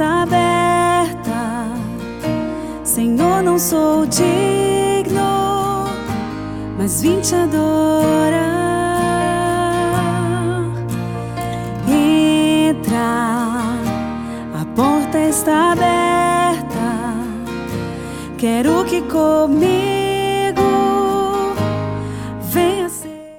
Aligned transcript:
está 0.00 0.22
aberta. 0.22 1.68
Senhor, 2.82 3.42
não 3.42 3.58
sou 3.58 4.06
digno, 4.06 5.84
mas 6.78 7.02
vim 7.02 7.20
te 7.20 7.34
adorar. 7.34 8.40
Entra, 11.86 12.96
a 14.58 14.64
porta 14.74 15.18
está 15.18 15.72
aberta. 15.72 16.80
Quero 18.38 18.82
que 18.86 19.02
comigo 19.02 19.89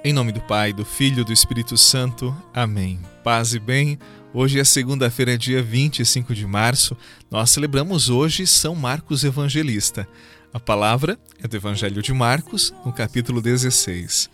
Em 0.04 0.12
nome 0.12 0.32
do 0.32 0.40
Pai, 0.40 0.72
do 0.72 0.84
Filho 0.84 1.20
e 1.20 1.24
do 1.24 1.32
Espírito 1.32 1.76
Santo. 1.76 2.36
Amém. 2.52 2.98
Paz 3.22 3.54
e 3.54 3.60
bem. 3.60 3.96
Hoje 4.34 4.58
é 4.58 4.64
segunda-feira, 4.64 5.38
dia 5.38 5.62
25 5.62 6.34
de 6.34 6.44
março. 6.44 6.96
Nós 7.30 7.50
celebramos 7.50 8.10
hoje 8.10 8.44
São 8.44 8.74
Marcos 8.74 9.22
Evangelista. 9.22 10.08
A 10.52 10.58
palavra 10.58 11.16
é 11.40 11.46
do 11.46 11.56
Evangelho 11.56 12.02
de 12.02 12.12
Marcos, 12.12 12.74
no 12.84 12.92
capítulo 12.92 13.40
16. 13.40 14.28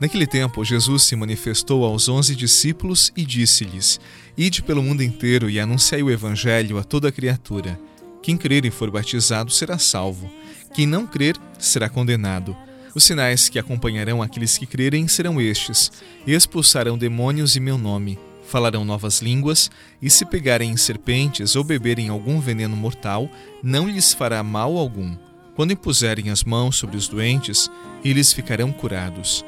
Naquele 0.00 0.26
tempo, 0.26 0.64
Jesus 0.64 1.04
se 1.04 1.14
manifestou 1.14 1.84
aos 1.84 2.08
onze 2.08 2.34
discípulos 2.34 3.12
e 3.16 3.24
disse-lhes: 3.24 4.00
Ide 4.36 4.64
pelo 4.64 4.82
mundo 4.82 5.04
inteiro 5.04 5.48
e 5.48 5.60
anunciai 5.60 6.02
o 6.02 6.10
Evangelho 6.10 6.76
a 6.76 6.82
toda 6.82 7.12
criatura. 7.12 7.78
Quem 8.20 8.36
crer 8.36 8.64
e 8.64 8.70
for 8.70 8.90
batizado 8.90 9.52
será 9.52 9.78
salvo. 9.78 10.28
Quem 10.74 10.86
não 10.86 11.06
crer 11.06 11.36
será 11.56 11.88
condenado. 11.88 12.56
Os 12.94 13.04
sinais 13.04 13.48
que 13.48 13.58
acompanharão 13.58 14.22
aqueles 14.22 14.56
que 14.56 14.66
crerem 14.66 15.08
serão 15.08 15.40
estes: 15.40 15.90
expulsarão 16.26 16.96
demônios 16.96 17.56
em 17.56 17.60
meu 17.60 17.76
nome 17.76 18.18
falarão 18.54 18.84
novas 18.84 19.20
línguas, 19.20 19.70
e 20.00 20.08
se 20.08 20.24
pegarem 20.24 20.70
em 20.70 20.76
serpentes 20.76 21.56
ou 21.56 21.64
beberem 21.64 22.08
algum 22.08 22.40
veneno 22.40 22.76
mortal, 22.76 23.28
não 23.62 23.88
lhes 23.88 24.12
fará 24.12 24.42
mal 24.42 24.76
algum. 24.76 25.16
Quando 25.56 25.72
impuserem 25.72 26.30
as 26.30 26.44
mãos 26.44 26.76
sobre 26.76 26.96
os 26.96 27.08
doentes, 27.08 27.70
eles 28.04 28.32
ficarão 28.32 28.72
curados. 28.72 29.44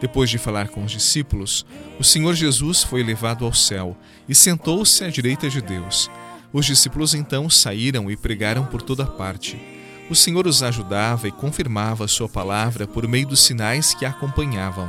Depois 0.00 0.28
de 0.28 0.38
falar 0.38 0.68
com 0.68 0.84
os 0.84 0.92
discípulos, 0.92 1.64
o 1.98 2.04
Senhor 2.04 2.34
Jesus 2.34 2.82
foi 2.82 3.02
levado 3.02 3.44
ao 3.44 3.52
céu 3.52 3.96
e 4.28 4.34
sentou-se 4.34 5.02
à 5.02 5.08
direita 5.08 5.48
de 5.48 5.62
Deus. 5.62 6.10
Os 6.52 6.66
discípulos 6.66 7.14
então 7.14 7.48
saíram 7.48 8.10
e 8.10 8.16
pregaram 8.16 8.64
por 8.64 8.82
toda 8.82 9.06
parte. 9.06 9.75
O 10.08 10.14
Senhor 10.14 10.46
os 10.46 10.62
ajudava 10.62 11.26
e 11.26 11.32
confirmava 11.32 12.06
sua 12.06 12.28
palavra 12.28 12.86
por 12.86 13.08
meio 13.08 13.26
dos 13.26 13.40
sinais 13.40 13.92
que 13.92 14.04
a 14.04 14.10
acompanhavam. 14.10 14.88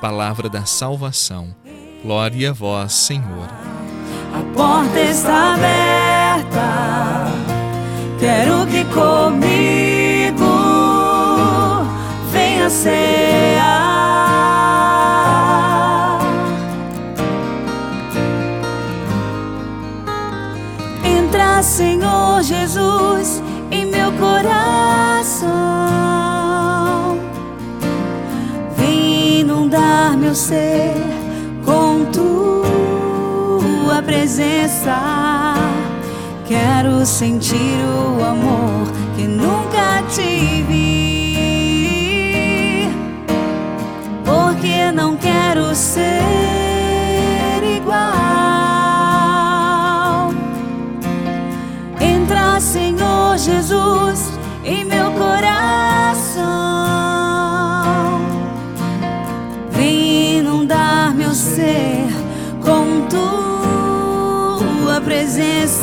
Palavra 0.00 0.48
da 0.48 0.64
salvação. 0.64 1.54
Glória 2.02 2.50
a 2.50 2.52
vós, 2.52 2.92
Senhor. 2.92 3.48
A 4.32 4.42
porta 4.54 5.00
está 5.00 5.54
aberta. 5.54 6.64
Quero 8.20 8.66
que 8.66 8.84
comigo 8.94 9.83
meu 30.34 30.36
ser 30.36 30.94
com 31.64 32.04
tua 32.10 34.02
presença. 34.02 35.54
Quero 36.44 37.06
sentir 37.06 37.78
o 38.18 38.24
amor 38.24 38.88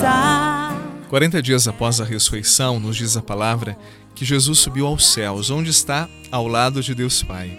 presença. 0.02 0.82
40 1.10 1.42
dias 1.42 1.68
após 1.68 2.02
a 2.02 2.06
ressurreição, 2.06 2.80
nos 2.80 2.96
diz 2.98 3.16
a 3.16 3.22
palavra 3.22 3.78
que 4.16 4.26
Jesus 4.26 4.60
subiu 4.60 4.88
aos 4.88 5.14
céus, 5.14 5.50
onde 5.50 5.70
está 5.70 6.10
ao 6.32 6.48
lado 6.48 6.82
de 6.82 6.96
Deus 6.96 7.22
Pai. 7.22 7.58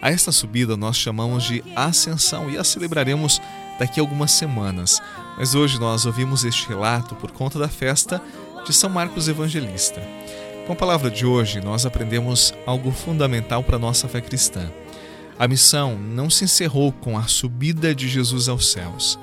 A 0.00 0.10
esta 0.10 0.32
subida 0.32 0.76
nós 0.76 0.96
chamamos 0.96 1.44
de 1.44 1.62
ascensão 1.76 2.50
e 2.50 2.56
a 2.56 2.64
celebraremos 2.64 3.40
daqui 3.78 4.00
a 4.00 4.02
algumas 4.02 4.32
semanas. 4.32 5.00
Mas 5.36 5.54
hoje 5.54 5.78
nós 5.78 6.06
ouvimos 6.06 6.44
este 6.44 6.68
relato 6.68 7.14
por 7.16 7.30
conta 7.30 7.58
da 7.58 7.68
festa 7.68 8.20
de 8.64 8.72
São 8.72 8.90
Marcos 8.90 9.28
Evangelista. 9.28 10.00
Com 10.66 10.72
a 10.72 10.76
palavra 10.76 11.10
de 11.10 11.26
hoje, 11.26 11.60
nós 11.60 11.84
aprendemos 11.84 12.54
algo 12.66 12.90
fundamental 12.92 13.62
para 13.62 13.76
a 13.76 13.80
nossa 13.80 14.08
fé 14.08 14.20
cristã. 14.20 14.70
A 15.38 15.48
missão 15.48 15.98
não 15.98 16.30
se 16.30 16.44
encerrou 16.44 16.92
com 16.92 17.18
a 17.18 17.26
subida 17.26 17.94
de 17.94 18.08
Jesus 18.08 18.48
aos 18.48 18.70
céus. 18.70 19.18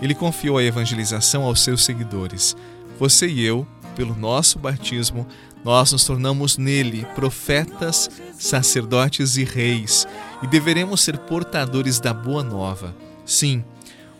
Ele 0.00 0.14
confiou 0.14 0.58
a 0.58 0.64
evangelização 0.64 1.44
aos 1.44 1.62
seus 1.62 1.84
seguidores. 1.84 2.56
Você 2.98 3.26
e 3.26 3.44
eu, 3.44 3.66
pelo 3.96 4.14
nosso 4.14 4.58
batismo, 4.58 5.26
nós 5.64 5.92
nos 5.92 6.04
tornamos 6.04 6.56
nele 6.56 7.06
profetas, 7.14 8.08
sacerdotes 8.38 9.36
e 9.36 9.44
reis 9.44 10.06
e 10.42 10.46
deveremos 10.46 11.00
ser 11.00 11.18
portadores 11.18 11.98
da 11.98 12.14
boa 12.14 12.42
nova. 12.42 12.94
Sim, 13.26 13.64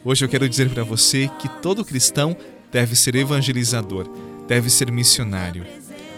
hoje 0.05 0.25
eu 0.25 0.29
quero 0.29 0.49
dizer 0.49 0.69
para 0.71 0.83
você 0.83 1.31
que 1.39 1.49
todo 1.61 1.85
cristão 1.85 2.37
deve 2.71 2.97
ser 2.97 3.15
evangelizador, 3.15 4.09
deve 4.47 4.69
ser 4.69 4.91
missionário. 4.91 5.65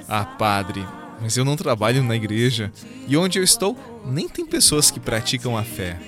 Ah, 0.08 0.24
padre, 0.24 0.84
mas 1.20 1.36
eu 1.36 1.44
não 1.44 1.56
trabalho 1.56 2.02
na 2.02 2.16
igreja 2.16 2.72
e 3.06 3.16
onde 3.16 3.38
eu 3.38 3.44
estou 3.44 3.76
nem 4.06 4.28
tem 4.28 4.46
pessoas 4.46 4.90
que 4.90 4.98
praticam 4.98 5.56
a 5.56 5.62
fé. 5.62 6.00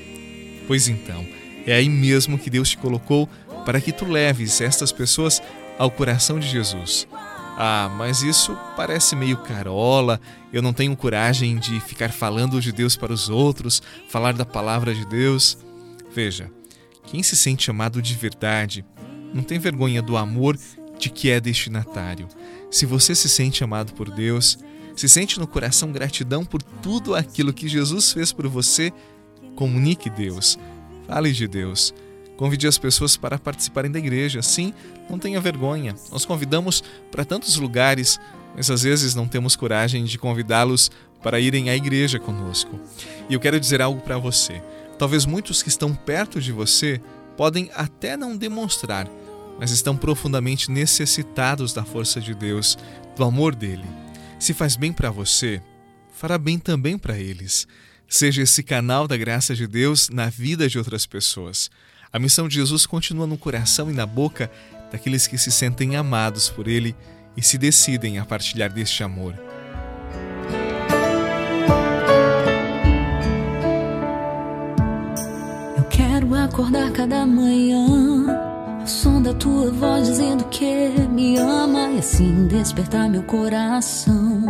Pois 0.66 0.88
então, 0.88 1.24
é 1.66 1.74
aí 1.74 1.88
mesmo 1.88 2.38
que 2.38 2.50
Deus 2.50 2.70
te 2.70 2.78
colocou 2.78 3.28
para 3.64 3.80
que 3.80 3.92
tu 3.92 4.04
leves 4.04 4.60
estas 4.60 4.92
pessoas 4.92 5.42
ao 5.78 5.90
coração 5.90 6.38
de 6.38 6.48
Jesus. 6.48 7.06
Ah, 7.56 7.92
mas 7.96 8.22
isso 8.22 8.56
parece 8.76 9.14
meio 9.14 9.36
carola, 9.36 10.20
eu 10.52 10.62
não 10.62 10.72
tenho 10.72 10.96
coragem 10.96 11.58
de 11.58 11.80
ficar 11.80 12.10
falando 12.10 12.60
de 12.60 12.72
Deus 12.72 12.96
para 12.96 13.12
os 13.12 13.28
outros, 13.28 13.82
falar 14.08 14.32
da 14.32 14.44
palavra 14.44 14.94
de 14.94 15.04
Deus. 15.06 15.58
Veja, 16.14 16.50
quem 17.06 17.22
se 17.22 17.36
sente 17.36 17.70
amado 17.70 18.00
de 18.00 18.14
verdade 18.14 18.84
não 19.34 19.42
tem 19.42 19.58
vergonha 19.58 20.00
do 20.00 20.16
amor 20.16 20.58
de 20.98 21.10
que 21.10 21.30
é 21.30 21.40
destinatário. 21.40 22.26
Se 22.70 22.86
você 22.86 23.14
se 23.14 23.28
sente 23.28 23.62
amado 23.62 23.92
por 23.92 24.10
Deus, 24.10 24.58
se 24.96 25.08
sente 25.08 25.38
no 25.38 25.46
coração 25.46 25.92
gratidão 25.92 26.44
por 26.44 26.62
tudo 26.62 27.14
aquilo 27.14 27.52
que 27.52 27.68
Jesus 27.68 28.12
fez 28.12 28.32
por 28.32 28.46
você, 28.46 28.92
comunique 29.54 30.08
Deus. 30.08 30.58
Fale 31.06 31.32
de 31.32 31.46
Deus. 31.46 31.94
Convide 32.36 32.66
as 32.66 32.78
pessoas 32.78 33.16
para 33.16 33.38
participarem 33.38 33.90
da 33.90 33.98
igreja. 33.98 34.42
Sim, 34.42 34.72
não 35.08 35.18
tenha 35.18 35.40
vergonha. 35.40 35.94
Nós 36.10 36.24
convidamos 36.24 36.82
para 37.10 37.24
tantos 37.24 37.56
lugares, 37.56 38.18
mas 38.54 38.70
às 38.70 38.82
vezes 38.82 39.14
não 39.14 39.28
temos 39.28 39.54
coragem 39.54 40.04
de 40.04 40.18
convidá-los 40.18 40.90
para 41.22 41.38
irem 41.38 41.70
à 41.70 41.76
igreja 41.76 42.18
conosco. 42.18 42.80
E 43.28 43.34
eu 43.34 43.40
quero 43.40 43.60
dizer 43.60 43.80
algo 43.80 44.00
para 44.00 44.18
você. 44.18 44.62
Talvez 44.98 45.24
muitos 45.24 45.62
que 45.62 45.68
estão 45.68 45.94
perto 45.94 46.40
de 46.40 46.52
você 46.52 47.00
podem 47.36 47.70
até 47.74 48.16
não 48.16 48.36
demonstrar, 48.36 49.08
mas 49.58 49.70
estão 49.70 49.96
profundamente 49.96 50.70
necessitados 50.70 51.72
da 51.72 51.84
força 51.84 52.20
de 52.20 52.34
Deus, 52.34 52.76
do 53.16 53.24
amor 53.24 53.54
dele. 53.54 53.84
Se 54.38 54.52
faz 54.52 54.76
bem 54.76 54.92
para 54.92 55.10
você, 55.10 55.62
fará 56.12 56.36
bem 56.36 56.58
também 56.58 56.98
para 56.98 57.18
eles. 57.18 57.66
Seja 58.12 58.42
esse 58.42 58.62
canal 58.62 59.08
da 59.08 59.16
graça 59.16 59.54
de 59.54 59.66
Deus 59.66 60.10
na 60.10 60.28
vida 60.28 60.68
de 60.68 60.76
outras 60.76 61.06
pessoas. 61.06 61.70
A 62.12 62.18
missão 62.18 62.46
de 62.46 62.56
Jesus 62.56 62.84
continua 62.84 63.26
no 63.26 63.38
coração 63.38 63.90
e 63.90 63.94
na 63.94 64.04
boca 64.04 64.50
daqueles 64.92 65.26
que 65.26 65.38
se 65.38 65.50
sentem 65.50 65.96
amados 65.96 66.50
por 66.50 66.68
Ele 66.68 66.94
e 67.34 67.42
se 67.42 67.56
decidem 67.56 68.18
a 68.18 68.26
partilhar 68.26 68.70
deste 68.70 69.02
amor. 69.02 69.34
Eu 75.78 75.84
quero 75.84 76.34
acordar 76.34 76.92
cada 76.92 77.24
manhã 77.24 77.86
o 78.84 78.86
som 78.86 79.22
da 79.22 79.32
tua 79.32 79.70
voz 79.70 80.08
dizendo 80.08 80.44
que 80.50 80.90
me 81.08 81.38
ama 81.38 81.92
e 81.92 81.98
assim 82.00 82.46
despertar 82.46 83.08
meu 83.08 83.22
coração. 83.22 84.42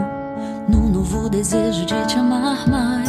Num 0.68 0.88
novo 0.88 1.30
desejo 1.30 1.86
de 1.86 2.06
te 2.08 2.18
amar 2.18 2.68
mais. 2.68 3.01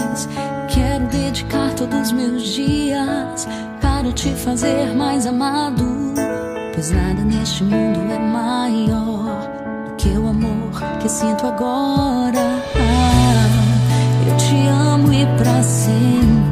Quero 0.69 1.05
dedicar 1.07 1.73
todos 1.73 1.99
os 1.99 2.11
meus 2.11 2.43
dias 2.43 3.47
para 3.81 4.11
te 4.11 4.29
fazer 4.35 4.93
mais 4.95 5.25
amado. 5.25 6.13
Pois 6.73 6.91
nada 6.91 7.21
neste 7.23 7.63
mundo 7.63 7.99
é 8.11 8.19
maior 8.19 9.49
do 9.87 9.95
que 9.95 10.09
o 10.09 10.27
amor 10.27 10.71
que 11.01 11.09
sinto 11.09 11.47
agora. 11.47 12.61
Ah, 12.75 14.29
eu 14.29 14.37
te 14.37 14.67
amo 14.67 15.11
e 15.11 15.25
pra 15.37 15.63
sempre 15.63 16.42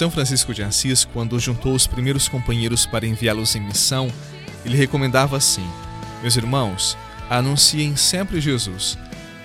São 0.00 0.10
Francisco 0.10 0.54
de 0.54 0.62
Assis, 0.62 1.04
quando 1.04 1.38
juntou 1.38 1.74
os 1.74 1.86
primeiros 1.86 2.26
companheiros 2.26 2.86
para 2.86 3.06
enviá-los 3.06 3.54
em 3.54 3.60
missão, 3.60 4.10
ele 4.64 4.74
recomendava 4.74 5.36
assim: 5.36 5.62
Meus 6.22 6.36
irmãos, 6.36 6.96
anunciem 7.28 7.94
sempre 7.96 8.40
Jesus. 8.40 8.96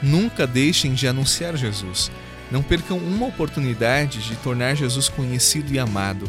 Nunca 0.01 0.47
deixem 0.47 0.93
de 0.93 1.09
anunciar 1.09 1.57
Jesus. 1.57 2.09
Não 2.49 2.63
percam 2.63 2.97
uma 2.97 3.25
oportunidade 3.25 4.21
de 4.21 4.33
tornar 4.37 4.75
Jesus 4.75 5.09
conhecido 5.09 5.73
e 5.73 5.77
amado. 5.77 6.25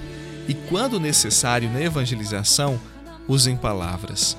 E, 0.49 0.55
quando 0.55 0.99
necessário 0.99 1.71
na 1.71 1.81
evangelização, 1.81 2.81
usem 3.29 3.57
palavras. 3.57 4.37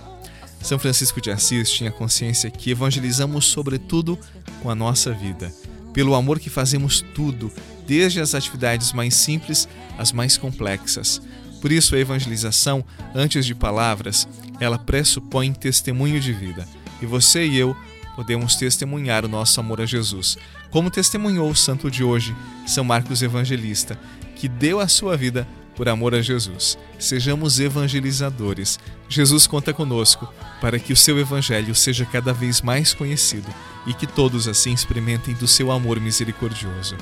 São 0.62 0.78
Francisco 0.78 1.22
de 1.22 1.32
Assis 1.32 1.72
tinha 1.72 1.92
consciência 1.92 2.52
que 2.52 2.72
evangelizamos 2.72 3.46
sobretudo 3.46 4.20
com 4.62 4.70
a 4.70 4.76
nossa 4.76 5.14
vida, 5.14 5.50
pelo 5.94 6.14
amor 6.14 6.42
que 6.42 6.50
fazemos 6.50 7.00
tudo, 7.16 7.50
desde 7.88 8.20
as 8.20 8.36
atividades 8.36 8.92
mais 8.92 9.16
simples 9.16 9.68
às 9.98 10.12
mais 10.12 10.38
complexas. 10.38 11.22
Por 11.62 11.72
isso, 11.72 11.96
a 11.96 12.00
evangelização, 12.00 12.86
antes 13.16 13.46
de 13.46 13.56
palavras, 13.56 14.28
ela 14.60 14.78
pressupõe 14.78 15.54
testemunho 15.54 16.20
de 16.20 16.34
vida. 16.34 16.68
E 17.02 17.06
você 17.06 17.48
e 17.48 17.58
eu 17.58 17.76
podemos 18.16 18.56
testemunhar 18.56 19.24
o 19.24 19.30
nosso 19.30 19.60
amor 19.60 19.80
a 19.80 19.86
Jesus, 19.86 20.38
como 20.70 20.92
testemunhou 20.92 21.50
o 21.50 21.56
santo 21.56 21.90
de 21.90 22.04
hoje, 22.04 22.36
São 22.66 22.84
Marcos 22.84 23.22
Evangelista, 23.22 23.98
que 24.36 24.48
deu 24.48 24.80
a 24.80 24.88
sua 24.88 25.16
vida 25.16 25.48
por 25.76 25.88
amor 25.88 26.16
a 26.16 26.22
Jesus. 26.22 26.78
Sejamos 26.98 27.60
evangelizadores. 27.60 28.80
Jesus 29.08 29.46
conta 29.46 29.72
conosco 29.72 30.28
para 30.60 30.80
que 30.80 30.92
o 30.92 30.98
seu 30.98 31.20
evangelho 31.20 31.76
seja 31.76 32.06
cada 32.06 32.34
vez 32.34 32.64
mais 32.64 32.94
conhecido 32.96 33.48
e 33.86 33.94
que 33.94 34.08
todos 34.08 34.48
assim 34.48 34.74
experimentem 34.74 35.36
do 35.36 35.48
seu 35.48 35.72
amor 35.72 36.00
misericordioso 36.00 36.98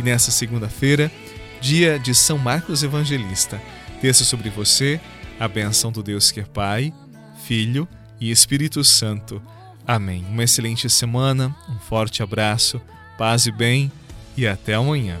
que 0.00 0.02
nessa 0.02 0.30
segunda-feira, 0.30 1.12
dia 1.60 1.98
de 1.98 2.14
São 2.14 2.38
Marcos 2.38 2.82
Evangelista, 2.82 3.60
desça 4.00 4.24
sobre 4.24 4.48
você 4.48 4.98
a 5.38 5.46
benção 5.46 5.92
do 5.92 6.02
Deus 6.02 6.30
que 6.30 6.40
é 6.40 6.42
Pai, 6.42 6.90
Filho 7.44 7.86
e 8.18 8.30
Espírito 8.30 8.82
Santo. 8.82 9.42
Amém. 9.86 10.24
Uma 10.30 10.44
excelente 10.44 10.88
semana, 10.88 11.54
um 11.68 11.78
forte 11.80 12.22
abraço, 12.22 12.80
paz 13.18 13.44
e 13.44 13.52
bem 13.52 13.92
e 14.38 14.46
até 14.46 14.72
amanhã. 14.72 15.20